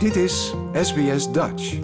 [0.00, 1.78] Dit is SBS Dutch.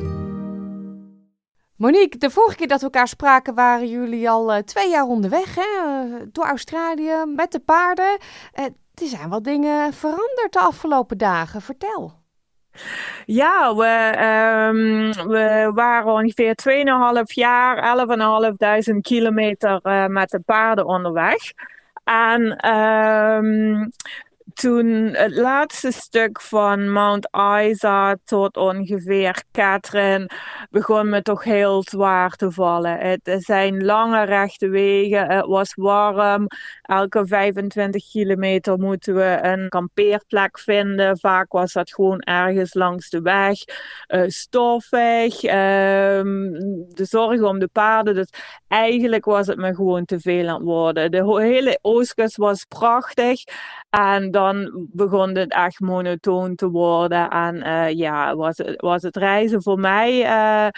[1.77, 5.54] Monique, de vorige keer dat we elkaar spraken waren jullie al uh, twee jaar onderweg
[5.54, 5.62] hè?
[5.85, 8.18] Uh, door Australië met de paarden.
[8.58, 11.60] Uh, er zijn wat dingen veranderd de afgelopen dagen.
[11.62, 12.12] Vertel.
[13.24, 14.17] Ja, we,
[14.75, 16.55] um, we waren ongeveer
[17.19, 17.98] 2,5 jaar,
[18.93, 19.80] 11.500 kilometer
[20.11, 21.53] met de paarden onderweg.
[22.05, 23.91] En um,
[24.61, 27.29] toen het laatste stuk van Mount
[27.62, 30.29] Isa tot ongeveer Catherine
[30.70, 32.98] begon me toch heel zwaar te vallen.
[32.98, 36.46] Het zijn lange rechte wegen, het was warm.
[36.82, 41.18] Elke 25 kilometer moeten we een kampeerplek vinden.
[41.18, 43.59] Vaak was dat gewoon ergens langs de weg.
[44.09, 46.52] Uh, stoffig, um,
[46.88, 48.15] de zorg om de paarden.
[48.15, 48.29] Dus
[48.68, 51.10] eigenlijk was het me gewoon te veel aan het worden.
[51.10, 53.43] De hele oostkust was prachtig.
[53.91, 54.45] En dan
[54.92, 57.30] begon het echt monotoon te worden.
[57.30, 60.68] En uh, ja, was het, was het reizen voor mij uh,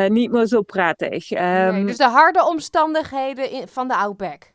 [0.00, 1.30] uh, niet meer zo prettig.
[1.30, 4.54] Um, nee, ehm, dus de harde omstandigheden in, van de Outback.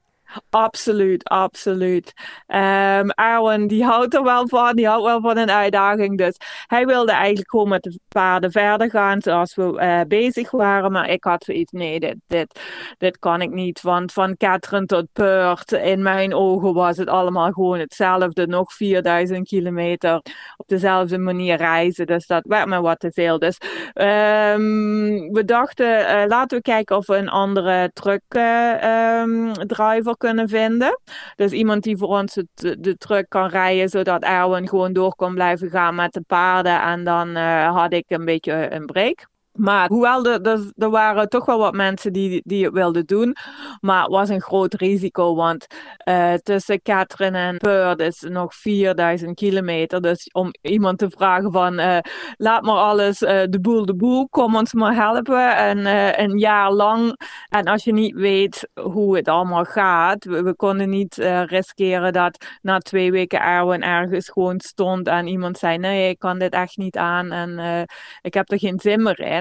[0.50, 2.14] Absoluut, absoluut.
[2.48, 6.18] Um, Erwin, die houdt er wel van, die houdt wel van een uitdaging.
[6.18, 10.92] Dus hij wilde eigenlijk gewoon met de paarden verder gaan zoals we uh, bezig waren.
[10.92, 12.60] Maar ik had zoiets, nee, dit, dit,
[12.98, 13.82] dit kan ik niet.
[13.82, 18.48] Want van Catherine tot Perth, in mijn ogen was het allemaal gewoon hetzelfde.
[18.48, 20.16] Nog 4000 kilometer
[20.58, 22.06] op dezelfde manier reizen.
[22.06, 23.40] Dus dat werd me wat te veel.
[23.40, 23.58] Dus
[23.94, 30.18] um, we dachten, uh, laten we kijken of we een andere truck uh, um, driver
[30.22, 31.00] kunnen vinden.
[31.36, 35.34] Dus iemand die voor ons het, de truck kan rijden, zodat Erwin gewoon door kon
[35.34, 36.82] blijven gaan met de paarden.
[36.82, 39.31] En dan uh, had ik een beetje een break.
[39.52, 43.36] Maar hoewel er, waren toch wel wat mensen die, die het wilden doen.
[43.80, 45.36] Maar het was een groot risico.
[45.36, 45.68] Want
[46.10, 50.02] uh, tussen Catherine en Perth is nog 4000 kilometer.
[50.02, 51.98] Dus om iemand te vragen van uh,
[52.38, 54.30] laat maar alles uh, de boel de boel.
[54.30, 55.56] Kom ons maar helpen.
[55.56, 55.86] En
[56.22, 57.20] een jaar lang.
[57.50, 60.26] En als je niet weet hoe het allemaal gaat.
[60.26, 61.16] We, we konden niet
[61.46, 65.08] riskeren dat na twee weken Erwin ergens gewoon stond.
[65.08, 67.32] En iemand zei nee ik kan dit echt niet aan.
[67.32, 67.88] En
[68.22, 69.41] ik heb er geen zin meer in.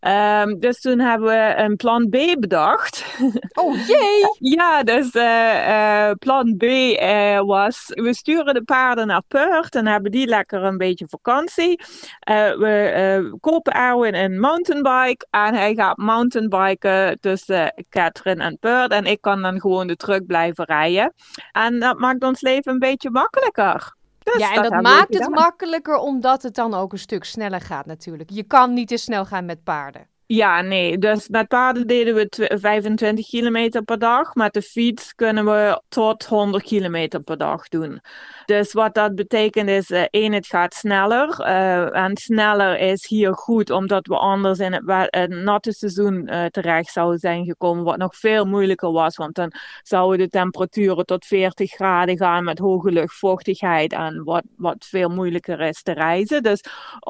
[0.00, 3.04] Um, dus toen hebben we een plan B bedacht.
[3.52, 4.36] Oh jee!
[4.56, 9.86] ja, dus uh, uh, plan B uh, was: we sturen de paarden naar Perth en
[9.86, 11.80] hebben die lekker een beetje vakantie.
[12.24, 18.92] we kopen Erwin een mountainbike en hij gaat mountainbiken tussen Catherine en Perth.
[18.92, 21.14] En ik kan dan gewoon de truck blijven rijden.
[21.52, 23.98] En dat maakt ons leven een beetje makkelijker.
[24.38, 28.30] Ja, en dat, maakt het makkelijker omdat het dan ook een stuk sneller gaat natuurlijk.
[28.30, 30.09] Je kan niet te snel gaan met paarden.
[30.32, 30.98] Ja, nee.
[30.98, 34.34] Dus met paarden deden we 25 kilometer per dag.
[34.34, 38.00] Met de fiets kunnen we tot 100 kilometer per dag doen.
[38.46, 41.40] Dus wat dat betekent is, uh, één, het gaat sneller.
[41.40, 46.44] Uh, en sneller is hier goed, omdat we anders in het, het natte seizoen uh,
[46.44, 47.84] terecht zouden zijn gekomen.
[47.84, 49.52] Wat nog veel moeilijker was, want dan
[49.82, 53.92] zouden de temperaturen tot 40 graden gaan met hoge luchtvochtigheid.
[53.92, 56.42] En wat, wat veel moeilijker is te reizen.
[56.42, 56.64] Dus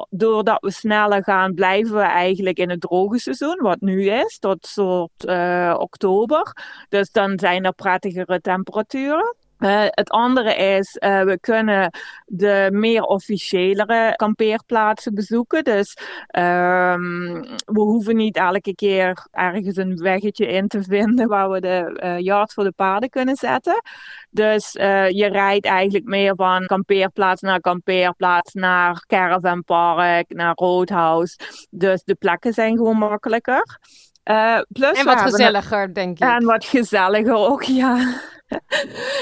[0.09, 3.09] doordat we sneller gaan, blijven we eigenlijk in het droge
[3.61, 5.25] wat nu is, tot soort
[5.79, 6.55] oktober.
[6.89, 9.35] Dus dan zijn er prettigere temperaturen.
[9.61, 11.91] Uh, het andere is, uh, we kunnen
[12.25, 15.63] de meer officiëlere kampeerplaatsen bezoeken.
[15.63, 15.97] Dus
[16.37, 21.99] um, we hoeven niet elke keer ergens een weggetje in te vinden waar we de
[22.03, 23.81] uh, yard voor de paarden kunnen zetten.
[24.29, 24.71] Dus
[25.09, 31.39] je rijdt eigenlijk meer van kampeerplaats naar kampeerplaats, naar caravanpark, naar roadhouse.
[31.69, 33.79] Dus de plekken zijn gewoon makkelijker.
[34.67, 36.27] plus en wat gezelliger, denk ik.
[36.27, 38.19] En wat gezelliger ook, ja.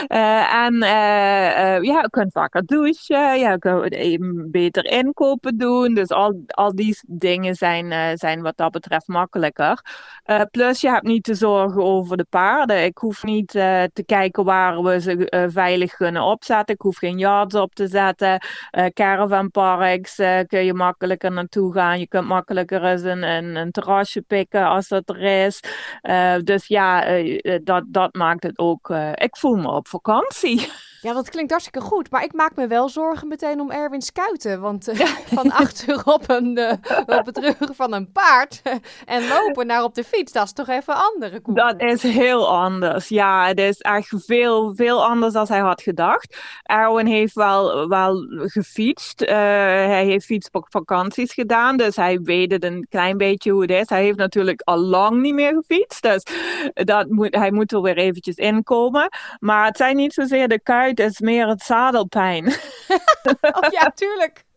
[0.08, 5.94] Uh, en uh, uh, ja, je kunt vaker douchen, je kunt even beter inkopen doen.
[5.94, 9.82] Dus al, al die dingen zijn, zijn wat dat betreft makkelijker.
[10.52, 12.84] plus je hebt niet te zorgen over de paarden.
[12.84, 16.76] Ik hoef niet te kijken waar we ze veilig kunnen opzetten.
[16.76, 18.42] Ik hoef geen yards op te zetten.
[18.94, 20.16] caravanparks
[20.48, 22.00] kun je makkelijker naartoe gaan.
[22.00, 25.60] Je kunt makkelijker eens een, een, een terrasje pikken als dat er is.
[26.44, 27.06] dus ja,
[27.64, 30.68] dat, dat maakt het ook ik voel me op vakantie.
[31.01, 32.12] Ja, dat klinkt hartstikke goed.
[32.12, 34.62] Maar ik maak me wel zorgen meteen om Erwin Skuiten.
[34.62, 35.00] Want uh,
[35.36, 36.72] van achter op, een, uh,
[37.19, 38.62] op het rug van een paard
[39.06, 41.56] en lopen naar op de fiets, dat is toch even andere koek.
[41.56, 43.07] Dat is heel anders.
[43.07, 46.38] Ja, het is echt veel, veel anders dan hij had gedacht.
[46.63, 49.22] Erwin heeft wel, wel gefietst.
[49.22, 53.90] Uh, hij heeft fietsvakanties gedaan, dus hij weet het een klein beetje hoe het is.
[53.90, 56.24] Hij heeft natuurlijk al lang niet meer gefietst, dus
[56.74, 59.10] dat moet, hij moet er weer eventjes inkomen.
[59.40, 62.45] Maar het zijn niet zozeer de kuiten is meer het zadelpijn.
[63.41, 64.47] oh, ja, tuurlijk.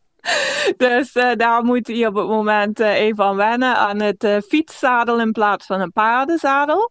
[0.77, 4.39] dus uh, daar moet hij op het moment uh, even aan wennen aan het uh,
[4.39, 6.91] fietszadel in plaats van een paardenzadel.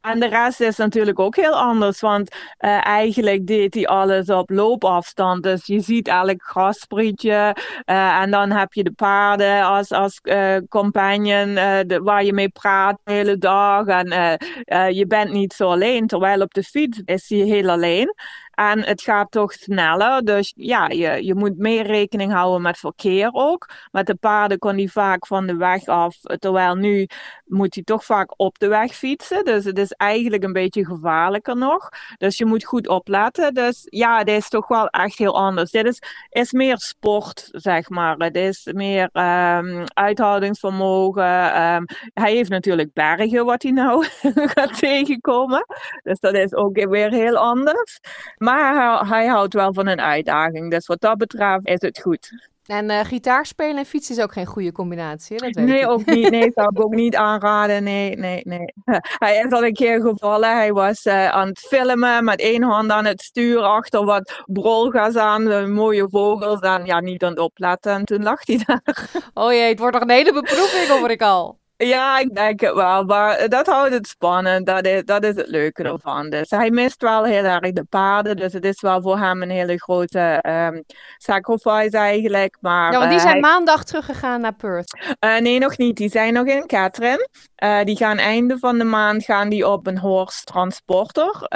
[0.00, 5.42] En de rest is natuurlijk ook heel anders, want eigenlijk deed hij alles op loopafstand.
[5.42, 10.20] Dus je ziet elk grassprietje en dan heb je de paarden als, als
[10.68, 13.86] companion de, waar je mee praat de hele dag.
[13.86, 14.08] En
[14.94, 18.14] je bent niet zo alleen, terwijl op de fiets is hij heel alleen.
[18.70, 20.24] En het gaat toch sneller.
[20.24, 23.68] Dus ja, je, je moet meer rekening houden met verkeer ook.
[23.90, 26.16] Met de paarden kon hij vaak van de weg af.
[26.38, 27.06] Terwijl nu
[27.44, 29.44] moet hij toch vaak op de weg fietsen.
[29.44, 31.88] Dus het is eigenlijk een beetje gevaarlijker nog.
[32.18, 33.54] Dus je moet goed opletten.
[33.54, 35.70] Dus ja, dit is toch wel echt heel anders.
[35.70, 38.16] Dit is, is meer sport, zeg maar.
[38.16, 41.62] Het is meer um, uithoudingsvermogen.
[41.62, 41.84] Um,
[42.14, 44.06] hij heeft natuurlijk bergen wat hij nou
[44.54, 45.66] gaat tegenkomen.
[46.02, 48.00] Dus dat is ook weer heel anders.
[48.36, 50.70] Maar hij, hij houdt wel van een uitdaging.
[50.70, 52.50] Dus wat dat betreft is het goed.
[52.66, 55.88] En uh, gitaar spelen en fietsen is ook geen goede combinatie, dat weet Nee, ik.
[55.88, 56.30] ook niet.
[56.30, 57.82] Nee, zou ik ook niet aanraden.
[57.82, 58.72] Nee, nee, nee.
[59.18, 60.56] Hij is al een keer gevallen.
[60.56, 65.16] Hij was uh, aan het filmen met één hand aan het stuur achter wat brolgas
[65.16, 66.60] aan, mooie vogels.
[66.60, 67.92] En ja, niet aan het opletten.
[67.92, 69.10] En toen lag hij daar.
[69.34, 71.60] Oh jee, het wordt nog een hele beproeving, hoor ik al.
[71.86, 73.04] Ja, ik denk het wel.
[73.04, 74.66] Maar dat houdt het spannend.
[74.66, 76.30] Dat is, dat is het leuke ervan.
[76.30, 78.36] Dus hij mist wel heel erg de paarden.
[78.36, 80.84] Dus het is wel voor hem een hele grote um,
[81.16, 82.56] sacrifice eigenlijk.
[82.60, 83.50] Maar, ja, want die uh, zijn hij...
[83.50, 85.14] maandag teruggegaan naar Perth.
[85.24, 85.96] Uh, nee, nog niet.
[85.96, 87.28] Die zijn nog in Catherine.
[87.62, 91.46] Uh, die gaan einde van de maand gaan die op een horse transporter.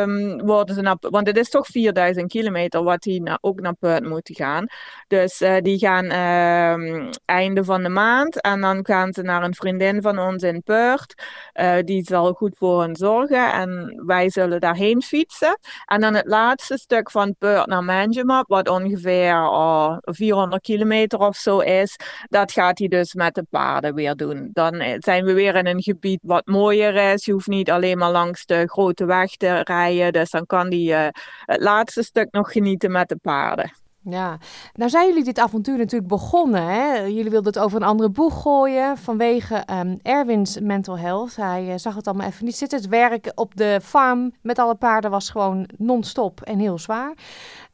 [0.00, 4.04] Um, worden ze naar, want het is toch 4000 kilometer wat die ook naar Perth
[4.04, 4.66] moeten gaan.
[5.06, 8.40] Dus uh, die gaan um, einde van de maand.
[8.40, 11.22] En dan gaan ze naar een vriendin van ons in Perth.
[11.54, 13.52] Uh, die zal goed voor hen zorgen.
[13.52, 15.58] En wij zullen daarheen fietsen.
[15.84, 18.44] En dan het laatste stuk van Perth naar Manjimup.
[18.48, 21.96] Wat ongeveer oh, 400 kilometer of zo is.
[22.28, 24.50] Dat gaat hij dus met de paarden weer doen.
[24.52, 27.24] Dan zijn we weer in een gebied wat mooier is.
[27.24, 30.12] Je hoeft niet alleen maar langs de grote weg te rijden.
[30.12, 31.08] Dus dan kan hij uh,
[31.44, 33.72] het laatste stuk nog genieten met de paarden.
[34.02, 34.38] Ja,
[34.72, 36.62] nou zijn jullie dit avontuur natuurlijk begonnen.
[36.62, 36.98] Hè?
[36.98, 41.36] Jullie wilden het over een andere boeg gooien vanwege um, Erwin's mental health.
[41.36, 42.78] Hij uh, zag het allemaal even niet zitten.
[42.78, 47.14] Het werk op de farm met alle paarden was gewoon non-stop en heel zwaar.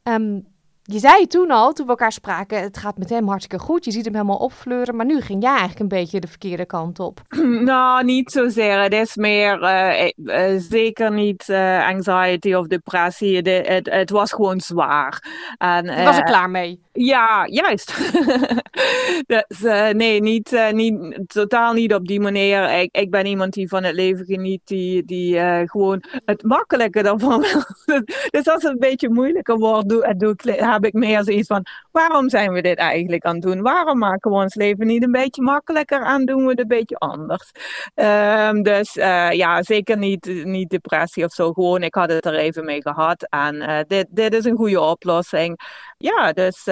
[0.03, 0.47] Um,
[0.89, 3.85] je zei toen al, toen we elkaar spraken, het gaat met hem hartstikke goed.
[3.85, 4.95] Je ziet hem helemaal opfleuren.
[4.95, 7.21] Maar nu ging jij eigenlijk een beetje de verkeerde kant op.
[7.67, 8.81] Nou, niet zozeer.
[8.81, 13.37] Het is meer, uh, uh, zeker niet uh, anxiety of depressie.
[13.41, 15.23] Het, was gewoon zwaar.
[15.57, 16.81] En, was er klaar mee?
[16.99, 17.97] Ja, juist.
[19.33, 19.59] dus
[19.93, 22.79] nee, niet, niet, totaal niet op die manier.
[22.79, 27.41] Ik, ik ben iemand die van het leven geniet, die, die gewoon het makkelijke daarvan
[27.85, 28.01] wil.
[28.29, 32.29] dus als het een beetje moeilijker wordt, doe, doe heb ik meer zoiets van, waarom
[32.29, 33.61] zijn we dit eigenlijk aan het doen?
[33.61, 36.97] Waarom maken we ons leven niet een beetje makkelijker en doen we het een beetje
[36.97, 37.51] anders?
[37.95, 38.93] Um, dus
[39.33, 41.53] ja, zeker niet, niet depressie of zo.
[41.53, 45.59] Gewoon, ik had het er even mee gehad en dit, dit is een goede oplossing.
[45.97, 46.63] Ja, dus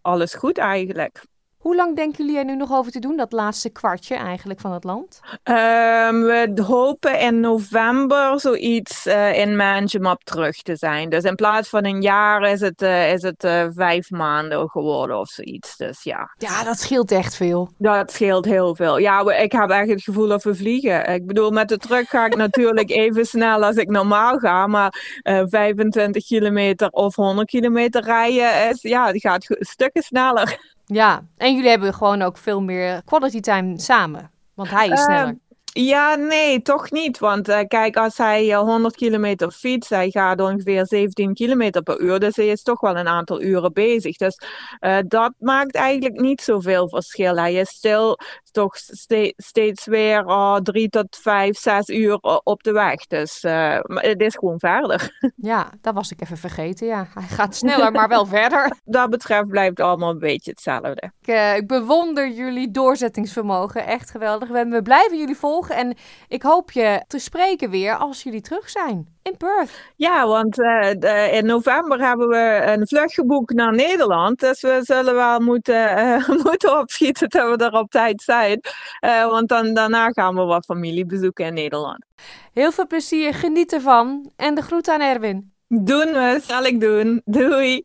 [0.00, 1.22] alles goed eigenlijk.
[1.68, 4.72] Hoe lang denken jullie er nu nog over te doen, dat laatste kwartje eigenlijk van
[4.72, 5.20] het land?
[5.24, 11.08] Um, we hopen in november zoiets uh, in Manjimup terug te zijn.
[11.08, 15.18] Dus in plaats van een jaar is het, uh, is het uh, vijf maanden geworden
[15.18, 15.76] of zoiets.
[15.76, 16.34] Dus ja.
[16.36, 17.70] Ja, dat scheelt echt veel.
[17.78, 18.98] Dat scheelt heel veel.
[18.98, 21.14] Ja, we, ik heb echt het gevoel dat we vliegen.
[21.14, 24.66] Ik bedoel, met de truck ga ik natuurlijk even snel als ik normaal ga.
[24.66, 30.76] Maar 25 kilometer of 100 kilometer rijden, is, ja, die gaat stukken sneller.
[30.88, 34.30] Ja, en jullie hebben gewoon ook veel meer quality time samen.
[34.54, 35.26] Want hij is sneller.
[35.26, 35.34] Uh,
[35.72, 37.18] ja, nee, toch niet.
[37.18, 42.00] Want uh, kijk, als hij uh, 100 kilometer fietst, hij gaat ongeveer 17 kilometer per
[42.00, 42.18] uur.
[42.18, 44.16] Dus hij is toch wel een aantal uren bezig.
[44.16, 44.40] Dus
[44.80, 47.36] uh, dat maakt eigenlijk niet zoveel verschil.
[47.36, 48.18] Hij is stil
[48.50, 53.06] toch ste steeds weer oh, drie tot vijf, zes uur op de weg.
[53.06, 53.42] Dus
[53.82, 55.16] het is gewoon verder.
[55.36, 56.86] Ja, dat was ik even vergeten.
[56.86, 58.72] Ja, hij gaat sneller, maar wel verder.
[58.84, 61.12] Dat betreft blijft allemaal een beetje hetzelfde.
[61.20, 63.86] Ik, ik bewonder jullie doorzettingsvermogen.
[63.86, 64.48] Echt geweldig.
[64.48, 65.76] We, we blijven jullie volgen.
[65.76, 65.96] En
[66.28, 69.70] ik hoop je te spreken weer als jullie terug zijn in Perth.
[69.96, 74.40] Ja, want uh, de, in november hebben we een vlucht geboekt naar Nederland.
[74.40, 78.37] Dus we zullen wel moeten, moeten opschieten dat we er op tijd zijn.
[78.46, 82.04] Uh, want dan, daarna gaan we wat familie bezoeken in Nederland.
[82.52, 84.30] Heel veel plezier, geniet ervan.
[84.36, 85.52] En de groet aan Erwin.
[85.68, 87.22] Doen we, zal ik doen.
[87.24, 87.84] Doei.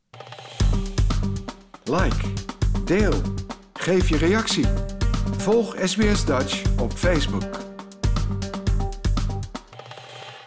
[1.83, 2.33] Like,
[2.85, 3.13] deel,
[3.73, 4.65] geef je reactie.
[5.37, 7.62] Volg SBS Dutch op Facebook.